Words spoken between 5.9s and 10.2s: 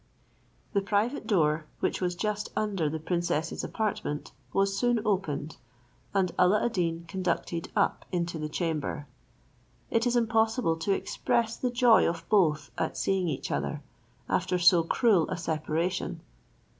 and Alla ad Deen conducted up into the chamber. It is